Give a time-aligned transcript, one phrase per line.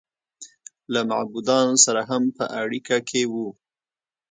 [0.93, 3.33] له معبودانو سره هم په اړیکه کې و